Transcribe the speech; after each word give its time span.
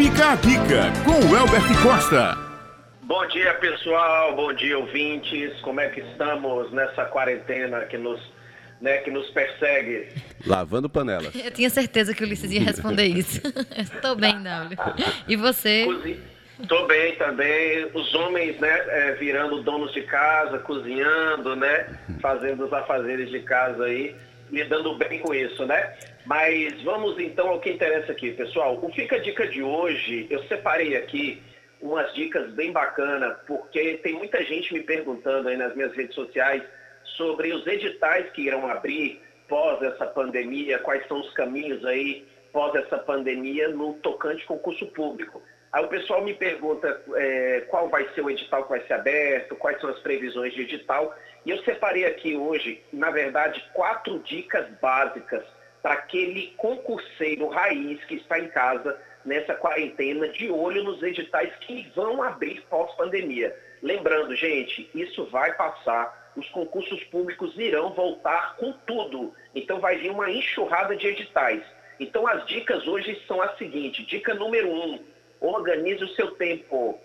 Fica 0.00 0.32
a 0.32 0.34
dica 0.36 0.90
com 1.04 1.10
o 1.10 1.36
Elbert 1.36 1.82
Costa. 1.82 2.34
Bom 3.02 3.26
dia, 3.26 3.52
pessoal. 3.56 4.34
Bom 4.34 4.50
dia, 4.54 4.78
ouvintes. 4.78 5.60
Como 5.60 5.78
é 5.78 5.90
que 5.90 6.00
estamos 6.00 6.72
nessa 6.72 7.04
quarentena 7.04 7.80
que 7.82 7.98
nos, 7.98 8.18
né, 8.80 8.96
que 9.02 9.10
nos 9.10 9.28
persegue? 9.28 10.08
Lavando 10.46 10.88
panelas. 10.88 11.34
Eu 11.36 11.50
tinha 11.50 11.68
certeza 11.68 12.14
que 12.14 12.24
o 12.24 12.26
Ulisses 12.26 12.50
ia 12.50 12.62
responder 12.62 13.04
isso. 13.04 13.42
Estou 13.76 14.16
bem, 14.16 14.42
W. 14.42 14.78
E 15.28 15.36
você? 15.36 15.86
Estou 16.58 16.86
bem 16.86 17.16
também. 17.16 17.90
Os 17.92 18.14
homens, 18.14 18.58
né, 18.58 18.70
é, 18.70 19.12
virando 19.20 19.62
donos 19.62 19.92
de 19.92 20.00
casa, 20.00 20.58
cozinhando, 20.60 21.54
né, 21.56 21.88
fazendo 22.22 22.64
os 22.64 22.72
afazeres 22.72 23.28
de 23.28 23.40
casa 23.40 23.84
aí, 23.84 24.16
lidando 24.50 24.96
bem 24.96 25.18
com 25.18 25.34
isso, 25.34 25.66
né? 25.66 25.92
Mas 26.30 26.80
vamos 26.84 27.18
então 27.18 27.48
ao 27.48 27.58
que 27.58 27.70
interessa 27.70 28.12
aqui, 28.12 28.30
pessoal. 28.30 28.78
O 28.80 28.92
Fica 28.92 29.16
a 29.16 29.18
Dica 29.18 29.48
de 29.48 29.64
hoje, 29.64 30.28
eu 30.30 30.40
separei 30.44 30.96
aqui 30.96 31.42
umas 31.80 32.14
dicas 32.14 32.52
bem 32.52 32.70
bacanas, 32.70 33.36
porque 33.48 33.94
tem 33.96 34.12
muita 34.12 34.40
gente 34.44 34.72
me 34.72 34.80
perguntando 34.80 35.48
aí 35.48 35.56
nas 35.56 35.74
minhas 35.74 35.92
redes 35.92 36.14
sociais 36.14 36.62
sobre 37.16 37.52
os 37.52 37.66
editais 37.66 38.30
que 38.30 38.42
irão 38.42 38.70
abrir 38.70 39.20
pós 39.48 39.82
essa 39.82 40.06
pandemia, 40.06 40.78
quais 40.78 41.04
são 41.08 41.18
os 41.18 41.32
caminhos 41.32 41.84
aí 41.84 42.24
pós 42.52 42.76
essa 42.76 42.98
pandemia 42.98 43.68
no 43.70 43.94
tocante 43.94 44.46
concurso 44.46 44.86
público. 44.86 45.42
Aí 45.72 45.84
o 45.84 45.88
pessoal 45.88 46.22
me 46.22 46.34
pergunta 46.34 47.02
é, 47.16 47.64
qual 47.66 47.88
vai 47.88 48.08
ser 48.14 48.20
o 48.20 48.30
edital 48.30 48.62
que 48.62 48.70
vai 48.70 48.86
ser 48.86 48.92
aberto, 48.92 49.56
quais 49.56 49.80
são 49.80 49.90
as 49.90 49.98
previsões 49.98 50.54
de 50.54 50.62
edital. 50.62 51.12
E 51.44 51.50
eu 51.50 51.58
separei 51.64 52.04
aqui 52.06 52.36
hoje, 52.36 52.80
na 52.92 53.10
verdade, 53.10 53.68
quatro 53.74 54.20
dicas 54.20 54.68
básicas 54.80 55.42
para 55.82 55.94
aquele 55.94 56.48
concurseiro 56.56 57.48
raiz 57.48 58.02
que 58.04 58.16
está 58.16 58.38
em 58.38 58.48
casa 58.48 59.00
nessa 59.24 59.54
quarentena, 59.54 60.28
de 60.28 60.50
olho 60.50 60.82
nos 60.84 61.02
editais 61.02 61.54
que 61.60 61.90
vão 61.94 62.22
abrir 62.22 62.62
pós-pandemia. 62.68 63.54
Lembrando, 63.82 64.34
gente, 64.34 64.90
isso 64.94 65.24
vai 65.26 65.54
passar, 65.54 66.32
os 66.36 66.48
concursos 66.50 67.02
públicos 67.04 67.56
irão 67.58 67.92
voltar 67.92 68.56
com 68.56 68.72
tudo. 68.86 69.34
Então 69.54 69.80
vai 69.80 69.96
vir 69.96 70.10
uma 70.10 70.30
enxurrada 70.30 70.96
de 70.96 71.06
editais. 71.06 71.62
Então 71.98 72.26
as 72.26 72.46
dicas 72.46 72.86
hoje 72.86 73.20
são 73.26 73.40
as 73.42 73.56
seguintes. 73.58 74.06
Dica 74.06 74.34
número 74.34 74.70
um, 74.70 74.98
Organize 75.40 76.04
o 76.04 76.14
seu 76.14 76.32
tempo. 76.32 77.00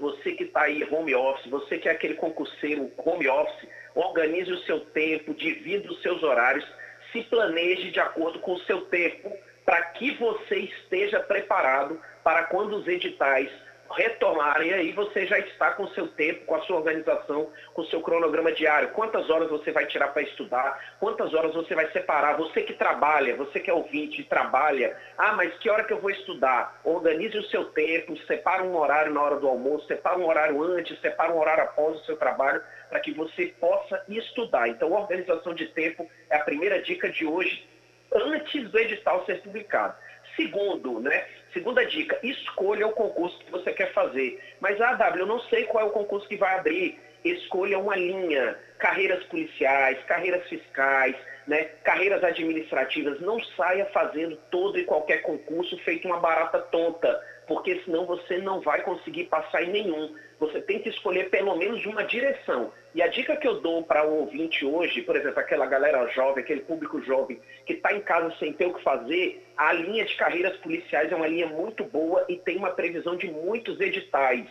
Você 0.00 0.32
que 0.32 0.44
está 0.44 0.62
aí 0.62 0.86
home 0.90 1.14
office, 1.14 1.50
você 1.50 1.78
que 1.78 1.88
é 1.88 1.92
aquele 1.92 2.14
concurseiro 2.14 2.92
home 2.98 3.26
office, 3.26 3.68
organize 3.94 4.52
o 4.52 4.62
seu 4.64 4.80
tempo, 4.80 5.34
divida 5.34 5.90
os 5.90 6.02
seus 6.02 6.22
horários, 6.22 6.66
se 7.12 7.22
planeje 7.24 7.90
de 7.90 8.00
acordo 8.00 8.38
com 8.40 8.52
o 8.52 8.60
seu 8.60 8.82
tempo, 8.82 9.36
para 9.64 9.82
que 9.92 10.12
você 10.16 10.56
esteja 10.56 11.20
preparado 11.20 12.00
para 12.24 12.44
quando 12.44 12.76
os 12.76 12.86
editais 12.86 13.50
retomarem, 13.90 14.72
aí 14.72 14.92
você 14.92 15.26
já 15.26 15.38
está 15.38 15.72
com 15.72 15.84
o 15.84 15.94
seu 15.94 16.08
tempo, 16.08 16.44
com 16.44 16.54
a 16.54 16.60
sua 16.62 16.76
organização, 16.76 17.50
com 17.72 17.82
o 17.82 17.86
seu 17.86 18.00
cronograma 18.00 18.52
diário. 18.52 18.90
Quantas 18.90 19.30
horas 19.30 19.48
você 19.48 19.72
vai 19.72 19.86
tirar 19.86 20.08
para 20.08 20.22
estudar? 20.22 20.96
Quantas 21.00 21.32
horas 21.34 21.54
você 21.54 21.74
vai 21.74 21.90
separar? 21.90 22.36
Você 22.36 22.62
que 22.62 22.74
trabalha, 22.74 23.36
você 23.36 23.60
que 23.60 23.70
é 23.70 23.74
ouvinte 23.74 24.20
e 24.20 24.24
trabalha, 24.24 24.96
ah, 25.16 25.32
mas 25.32 25.56
que 25.58 25.70
hora 25.70 25.84
que 25.84 25.92
eu 25.92 26.00
vou 26.00 26.10
estudar? 26.10 26.80
Organize 26.84 27.36
o 27.38 27.44
seu 27.44 27.66
tempo, 27.66 28.16
separa 28.26 28.62
um 28.62 28.76
horário 28.76 29.12
na 29.12 29.22
hora 29.22 29.36
do 29.36 29.48
almoço, 29.48 29.86
separa 29.86 30.18
um 30.18 30.26
horário 30.26 30.62
antes, 30.62 31.00
separa 31.00 31.32
um 31.32 31.38
horário 31.38 31.64
após 31.64 31.96
o 31.96 32.04
seu 32.04 32.16
trabalho, 32.16 32.62
para 32.88 33.00
que 33.00 33.12
você 33.12 33.46
possa 33.58 34.02
estudar. 34.08 34.68
Então, 34.68 34.92
organização 34.92 35.54
de 35.54 35.66
tempo 35.66 36.08
é 36.30 36.36
a 36.36 36.44
primeira 36.44 36.82
dica 36.82 37.08
de 37.08 37.26
hoje, 37.26 37.66
antes 38.12 38.70
do 38.70 38.78
edital 38.78 39.24
ser 39.24 39.40
publicado. 39.42 39.94
Segundo, 40.36 41.00
né? 41.00 41.26
Segunda 41.52 41.84
dica, 41.86 42.18
escolha 42.22 42.86
o 42.86 42.92
concurso 42.92 43.38
que 43.38 43.50
você 43.50 43.72
quer 43.72 43.92
fazer. 43.92 44.40
Mas, 44.60 44.80
ah, 44.80 44.94
W, 44.94 45.22
eu 45.22 45.26
não 45.26 45.40
sei 45.42 45.64
qual 45.64 45.84
é 45.84 45.86
o 45.86 45.92
concurso 45.92 46.28
que 46.28 46.36
vai 46.36 46.58
abrir. 46.58 46.98
Escolha 47.24 47.78
uma 47.78 47.96
linha. 47.96 48.56
Carreiras 48.78 49.24
policiais, 49.24 49.98
carreiras 50.04 50.46
fiscais, 50.48 51.16
né? 51.46 51.64
carreiras 51.82 52.22
administrativas. 52.22 53.20
Não 53.20 53.42
saia 53.56 53.86
fazendo 53.86 54.36
todo 54.50 54.78
e 54.78 54.84
qualquer 54.84 55.22
concurso 55.22 55.76
feito 55.78 56.06
uma 56.06 56.20
barata 56.20 56.58
tonta 56.60 57.20
porque 57.48 57.80
senão 57.84 58.04
você 58.04 58.36
não 58.38 58.60
vai 58.60 58.82
conseguir 58.82 59.24
passar 59.24 59.64
em 59.64 59.72
nenhum. 59.72 60.14
Você 60.38 60.60
tem 60.60 60.78
que 60.78 60.90
escolher 60.90 61.30
pelo 61.30 61.56
menos 61.56 61.84
uma 61.86 62.04
direção. 62.04 62.70
E 62.98 63.02
a 63.02 63.06
dica 63.06 63.36
que 63.36 63.46
eu 63.46 63.60
dou 63.60 63.84
para 63.84 64.04
o 64.04 64.22
ouvinte 64.22 64.66
hoje, 64.66 65.02
por 65.02 65.14
exemplo, 65.14 65.38
aquela 65.38 65.66
galera 65.66 66.04
jovem, 66.08 66.42
aquele 66.42 66.62
público 66.62 67.00
jovem 67.00 67.40
que 67.64 67.74
está 67.74 67.92
em 67.92 68.00
casa 68.00 68.34
sem 68.40 68.52
ter 68.52 68.66
o 68.66 68.74
que 68.74 68.82
fazer, 68.82 69.40
a 69.56 69.72
linha 69.72 70.04
de 70.04 70.16
carreiras 70.16 70.56
policiais 70.56 71.12
é 71.12 71.14
uma 71.14 71.28
linha 71.28 71.46
muito 71.46 71.84
boa 71.84 72.24
e 72.28 72.36
tem 72.38 72.56
uma 72.56 72.70
previsão 72.70 73.14
de 73.14 73.30
muitos 73.30 73.78
editais 73.78 74.48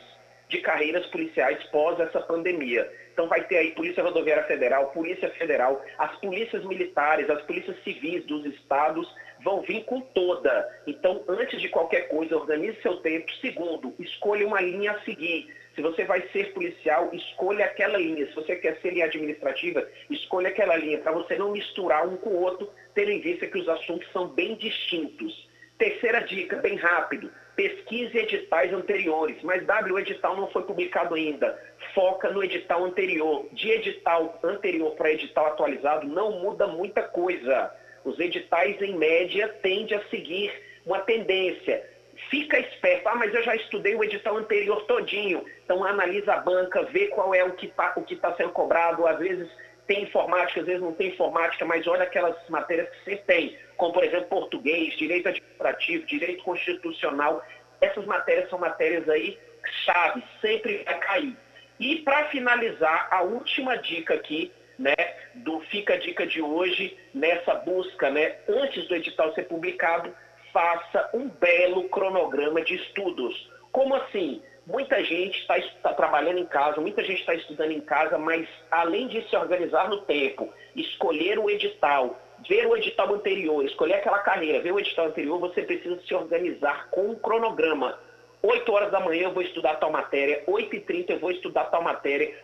de 0.47 0.59
carreiras 0.59 1.05
policiais 1.07 1.61
pós 1.65 1.99
essa 1.99 2.21
pandemia. 2.21 2.89
Então 3.11 3.27
vai 3.27 3.43
ter 3.43 3.57
aí 3.57 3.71
Polícia 3.71 4.01
Rodoviária 4.01 4.45
Federal, 4.45 4.91
Polícia 4.91 5.29
Federal, 5.31 5.83
as 5.97 6.15
polícias 6.21 6.63
militares, 6.63 7.29
as 7.29 7.41
polícias 7.41 7.75
civis 7.83 8.23
dos 8.27 8.45
estados 8.45 9.13
vão 9.43 9.61
vir 9.61 9.83
com 9.83 9.99
toda. 9.99 10.67
Então, 10.87 11.21
antes 11.27 11.59
de 11.61 11.67
qualquer 11.67 12.07
coisa, 12.07 12.37
organize 12.37 12.81
seu 12.81 12.97
tempo. 12.97 13.29
Segundo, 13.41 13.93
escolha 13.99 14.47
uma 14.47 14.61
linha 14.61 14.93
a 14.93 15.01
seguir. 15.01 15.53
Se 15.77 15.83
você 15.83 16.05
vai 16.05 16.27
ser 16.33 16.53
policial, 16.53 17.11
escolha 17.13 17.65
aquela 17.65 17.99
linha. 17.99 18.25
Se 18.25 18.33
você 18.33 18.55
quer 18.55 18.79
ser 18.81 18.93
linha 18.93 19.05
administrativa, 19.05 19.87
escolha 20.09 20.49
aquela 20.49 20.75
linha, 20.75 20.97
para 20.97 21.11
você 21.11 21.35
não 21.37 21.51
misturar 21.51 22.07
um 22.07 22.17
com 22.17 22.31
o 22.31 22.41
outro, 22.41 22.67
tendo 22.95 23.11
em 23.11 23.21
vista 23.21 23.45
que 23.45 23.59
os 23.59 23.69
assuntos 23.69 24.11
são 24.11 24.27
bem 24.27 24.55
distintos. 24.55 25.47
Terceira 25.77 26.21
dica, 26.21 26.55
bem 26.55 26.77
rápido, 26.77 27.31
pesquise 27.55 28.17
editais 28.17 28.73
anteriores, 28.73 29.37
mas 29.43 29.63
W 29.67 29.99
edital 29.99 30.35
não 30.35 30.49
foi 30.49 30.63
publicado 30.63 31.13
ainda. 31.13 31.55
Foca 31.93 32.31
no 32.31 32.43
edital 32.43 32.83
anterior. 32.83 33.47
De 33.51 33.69
edital 33.69 34.39
anterior 34.43 34.95
para 34.95 35.11
edital 35.11 35.45
atualizado 35.45 36.07
não 36.07 36.39
muda 36.41 36.65
muita 36.65 37.03
coisa. 37.03 37.71
Os 38.03 38.19
editais, 38.19 38.81
em 38.81 38.97
média, 38.97 39.47
tendem 39.61 39.95
a 39.95 40.03
seguir 40.09 40.51
uma 40.83 41.01
tendência. 41.01 41.87
Fica 42.29 42.59
esperto, 42.59 43.07
ah, 43.07 43.15
mas 43.15 43.33
eu 43.33 43.43
já 43.43 43.55
estudei 43.55 43.95
o 43.95 44.03
edital 44.03 44.37
anterior 44.37 44.85
todinho. 44.85 45.45
Então 45.63 45.83
analisa 45.83 46.33
a 46.33 46.37
banca, 46.37 46.83
vê 46.83 47.07
qual 47.07 47.33
é 47.33 47.43
o 47.43 47.53
que 47.53 47.67
está 47.67 47.93
tá 48.21 48.35
sendo 48.35 48.51
cobrado. 48.51 49.07
Às 49.07 49.19
vezes 49.19 49.49
tem 49.85 50.03
informática, 50.03 50.59
às 50.59 50.65
vezes 50.65 50.81
não 50.81 50.93
tem 50.93 51.09
informática, 51.09 51.63
mas 51.65 51.87
olha 51.87 52.03
aquelas 52.03 52.35
matérias 52.49 52.89
que 52.89 53.03
você 53.03 53.15
tem, 53.17 53.57
como 53.77 53.93
por 53.93 54.03
exemplo 54.03 54.27
português, 54.27 54.95
direito 54.97 55.29
administrativo, 55.29 56.05
direito 56.05 56.43
constitucional. 56.43 57.43
Essas 57.79 58.05
matérias 58.05 58.49
são 58.49 58.59
matérias 58.59 59.07
aí 59.07 59.39
chave, 59.85 60.23
sempre 60.41 60.83
vai 60.83 60.99
cair. 60.99 61.37
E 61.79 61.97
para 61.97 62.25
finalizar, 62.25 63.07
a 63.11 63.21
última 63.21 63.77
dica 63.77 64.15
aqui 64.15 64.51
né, 64.77 64.95
do 65.35 65.59
Fica 65.61 65.95
a 65.95 65.97
Dica 65.97 66.25
de 66.25 66.41
hoje, 66.41 66.97
nessa 67.13 67.55
busca, 67.55 68.09
né, 68.09 68.35
antes 68.47 68.87
do 68.87 68.95
edital 68.95 69.33
ser 69.33 69.43
publicado, 69.43 70.13
faça 70.57 71.07
um 71.13 71.29
belo 71.29 71.87
cronograma 71.89 72.63
de 72.63 72.73
estudos. 72.73 73.47
Como 73.71 73.93
assim? 73.93 74.41
Muita 74.65 75.03
gente 75.03 75.39
está 75.39 75.55
tá 75.83 75.93
trabalhando 75.93 76.39
em 76.39 76.47
casa, 76.47 76.81
muita 76.81 77.03
gente 77.03 77.19
está 77.19 77.35
estudando 77.35 77.69
em 77.69 77.79
casa, 77.79 78.17
mas 78.17 78.49
além 78.71 79.07
de 79.07 79.21
se 79.29 79.35
organizar 79.35 79.87
no 79.87 80.01
tempo, 80.01 80.51
escolher 80.75 81.37
o 81.37 81.47
edital, 81.47 82.19
ver 82.49 82.65
o 82.65 82.75
edital 82.75 83.13
anterior, 83.13 83.63
escolher 83.63 83.93
aquela 83.93 84.17
carreira, 84.17 84.59
ver 84.59 84.71
o 84.71 84.79
edital 84.79 85.05
anterior, 85.05 85.39
você 85.39 85.61
precisa 85.61 86.01
se 86.01 86.13
organizar 86.15 86.89
com 86.89 87.11
um 87.11 87.15
cronograma. 87.15 87.99
8 88.41 88.71
horas 88.73 88.91
da 88.91 88.99
manhã 88.99 89.25
eu 89.25 89.33
vou 89.33 89.43
estudar 89.43 89.75
tal 89.75 89.91
matéria, 89.91 90.43
8 90.47 90.75
e 90.75 90.79
30 90.79 91.13
eu 91.13 91.19
vou 91.19 91.29
estudar 91.29 91.65
tal 91.65 91.83
matéria, 91.83 92.35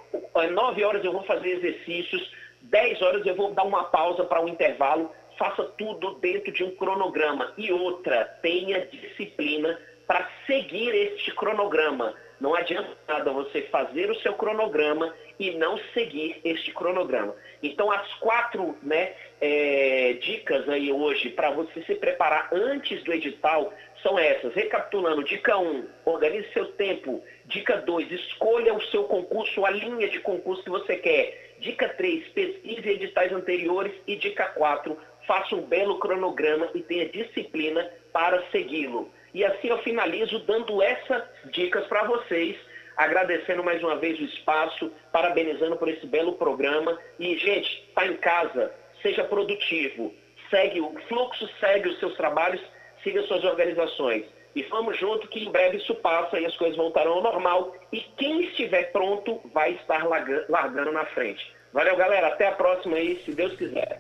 9 0.52 0.84
horas 0.84 1.04
eu 1.04 1.12
vou 1.12 1.24
fazer 1.24 1.50
exercícios, 1.50 2.32
10 2.62 3.02
horas 3.02 3.26
eu 3.26 3.36
vou 3.36 3.54
dar 3.54 3.64
uma 3.64 3.86
pausa 3.86 4.24
para 4.24 4.40
um 4.40 4.48
intervalo, 4.48 5.12
faça 5.38 5.64
tudo 5.78 6.16
dentro 6.16 6.52
de 6.52 6.64
um 6.64 6.76
cronograma. 6.76 7.54
E 7.58 7.72
outra, 7.72 8.26
tenha 8.42 8.86
disciplina 8.88 9.80
para 10.08 10.30
seguir 10.46 10.94
este 10.94 11.34
cronograma. 11.34 12.14
Não 12.40 12.54
adianta 12.54 12.98
nada 13.08 13.32
você 13.32 13.62
fazer 13.64 14.10
o 14.10 14.20
seu 14.20 14.34
cronograma 14.34 15.14
e 15.40 15.52
não 15.52 15.78
seguir 15.94 16.42
este 16.44 16.74
cronograma. 16.74 17.34
Então, 17.62 17.90
as 17.90 18.14
quatro 18.16 18.78
né, 18.84 19.14
é, 19.40 20.18
dicas 20.22 20.68
aí 20.68 20.92
hoje 20.92 21.30
para 21.30 21.52
você 21.52 21.82
se 21.84 21.96
preparar 21.96 22.50
antes 22.52 23.02
do 23.04 23.14
edital 23.14 23.74
são 24.02 24.20
essas. 24.20 24.54
Recapitulando, 24.54 25.24
dica 25.24 25.58
1, 25.58 25.66
um, 25.66 25.88
organize 26.04 26.52
seu 26.52 26.66
tempo. 26.74 27.24
Dica 27.46 27.78
2, 27.78 28.12
escolha 28.12 28.74
o 28.74 28.82
seu 28.88 29.06
concurso, 29.06 29.66
a 29.66 29.70
linha 29.70 30.10
de 30.10 30.20
concurso 30.20 30.64
que 30.64 30.70
você 30.70 30.98
quer. 30.98 31.56
Dica 31.60 31.88
3, 31.88 32.28
pesquise 32.30 32.90
editais 32.90 33.32
anteriores. 33.32 33.94
E 34.06 34.18
dica 34.18 34.46
4, 34.50 34.98
faça 35.28 35.56
um 35.56 35.62
belo 35.62 36.00
cronograma 36.00 36.70
e 36.74 36.82
tenha 36.82 37.10
disciplina 37.10 37.90
para 38.12 38.44
segui-lo. 38.52 39.12
E 39.34 39.44
assim 39.44 39.70
eu 39.70 39.80
finalizo 39.80 40.40
dando 40.40 40.82
essas 40.82 41.24
dicas 41.46 41.86
para 41.88 42.04
vocês, 42.04 42.56
agradecendo 42.96 43.64
mais 43.64 43.82
uma 43.84 43.96
vez 43.96 44.20
o 44.20 44.24
espaço, 44.24 44.92
parabenizando 45.12 45.76
por 45.78 45.90
esse 45.90 46.06
belo 46.06 46.34
programa. 46.34 47.00
E, 47.20 47.38
gente, 47.38 47.84
está 47.88 48.06
em 48.06 48.16
casa, 48.18 48.72
seja 49.02 49.24
produtivo, 49.24 50.14
segue 50.50 50.80
o 50.82 50.94
fluxo, 51.08 51.50
segue 51.60 51.90
os 51.90 52.00
seus 52.00 52.16
trabalhos, 52.16 52.62
siga 53.04 53.24
suas 53.24 53.44
organizações. 53.44 54.26
E 54.56 54.62
vamos 54.64 55.00
junto 55.00 55.28
que 55.28 55.44
em 55.44 55.52
breve 55.52 55.78
isso 55.78 55.96
passa 55.96 56.40
e 56.40 56.46
as 56.46 56.56
coisas 56.56 56.78
voltarão 56.78 57.14
ao 57.14 57.24
normal. 57.24 57.76
E 57.92 58.02
quem 58.02 58.44
estiver 58.44 58.92
pronto 58.92 59.42
vai 59.52 59.72
estar 59.72 60.06
largando 60.48 60.92
na 60.92 61.06
frente. 61.08 61.52
Valeu, 61.74 61.96
galera. 61.96 62.28
Até 62.28 62.48
a 62.48 62.52
próxima 62.52 62.98
aí, 62.98 63.20
se 63.26 63.34
Deus 63.34 63.56
quiser. 63.56 64.00